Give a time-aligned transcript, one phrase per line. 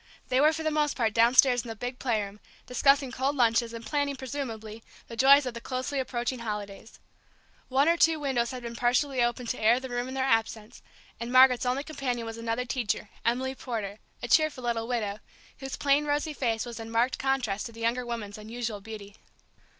[0.29, 3.85] They were for the most part downstairs in the big playroom, discussing cold lunches, and
[3.85, 6.99] planning, presumably, the joys of the closely approaching holidays.
[7.69, 10.81] One or two windows had been partially opened to air the room in their absence,
[11.19, 15.19] and Margaret's only companion was another teacher, Emily Porter, a cheerful little widow,
[15.59, 19.17] whose plain rosy face was in marked contrast to the younger woman's unusual beauty.